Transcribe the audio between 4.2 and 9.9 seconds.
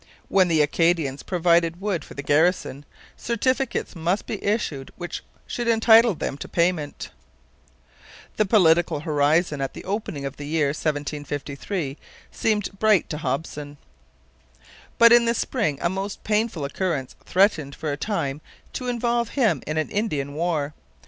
be issued which should entitle them to payment. The political horizon at the